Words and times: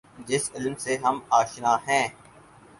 جس 0.27 0.49
علم 0.55 0.75
سے 0.75 0.97
ہم 0.97 1.19
آشنا 1.29 1.75
ہیں۔ 1.87 2.07